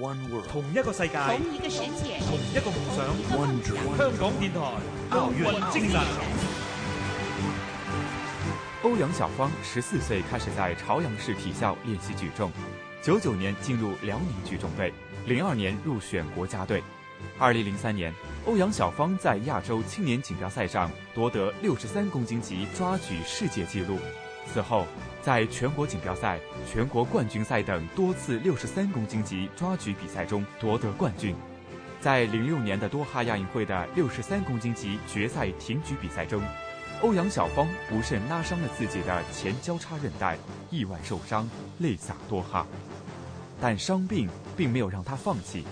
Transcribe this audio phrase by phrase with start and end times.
[0.00, 3.06] One world，同一个世界，同一个世界，同一个梦想。
[3.38, 4.60] One dream，香港电台
[5.10, 6.00] 奥运精神。
[8.82, 12.52] 欧阳小芳十四岁开始在朝阳市体校练习举重，
[13.02, 14.92] 九九年进入辽宁举重队，
[15.26, 16.82] 零二年入选国家队。
[17.38, 18.12] 二零零三年，
[18.44, 23.98] 欧阳小芳在亚洲青年锦标赛上夺得六十三公斤级抓举世界纪录。
[24.52, 24.86] 此后，
[25.24, 26.38] 在全国锦标赛、
[26.70, 31.34] 全国冠军赛等多次六十三公斤级抓举比赛中夺得冠军。
[31.98, 36.42] 在零六年的多哈亚运会的六十三公斤级决赛挺举比赛中，
[37.00, 40.36] 欧阳晓芳不慎拉伤了自己的前交叉韧带，
[40.70, 42.66] 意外受伤，泪洒多哈。
[43.58, 45.64] 但伤病并没有让他放弃。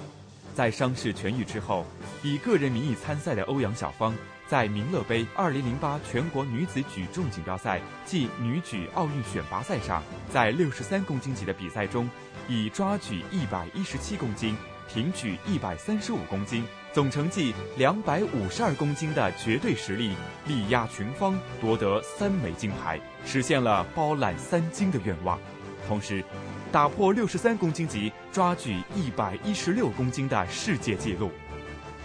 [0.54, 1.86] 在伤势痊愈之后，
[2.22, 4.14] 以个人名义参赛的欧阳晓芳，
[4.46, 12.08] 在民乐杯2008全国女子举重锦标赛暨女举奥运选拔赛上，在63公斤级的比赛中，
[12.48, 14.56] 以抓举117公斤、
[14.88, 20.14] 挺举135公斤，总成绩252公斤的绝对实力，
[20.46, 25.38] 力压群芳，夺得三枚金牌，实现了包揽三金的愿望。
[25.86, 26.24] 同时，
[26.70, 31.30] 打破六十三公斤级抓举一百一十六公斤的世界纪录。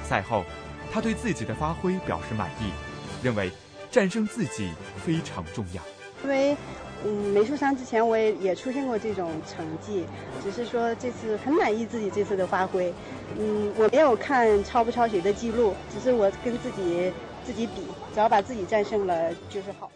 [0.03, 0.43] 赛后，
[0.91, 2.71] 他对自己的发挥表示满意，
[3.23, 3.51] 认为
[3.91, 4.71] 战胜自己
[5.05, 5.81] 非常重要。
[6.23, 6.57] 因为，
[7.05, 10.05] 嗯，没受伤之前我也也出现过这种成绩，
[10.43, 12.93] 只是说这次很满意自己这次的发挥。
[13.37, 17.11] 嗯，我没有看超不超谁的记录，只是我跟自己
[17.45, 17.83] 自己比，
[18.13, 19.91] 只要把自己战胜了就是好。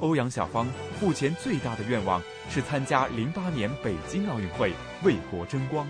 [0.00, 0.66] 欧阳小芳
[1.00, 4.72] 目前最大的愿望是参加零八年北京奥运会，
[5.04, 5.86] 为国争光。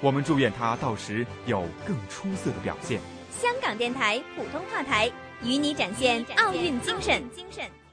[0.00, 3.00] 我们祝愿她到时有更出色的表现。
[3.30, 5.10] 香港电台普通话台
[5.42, 7.22] 与你展现奥运精神。
[7.34, 7.83] 精神。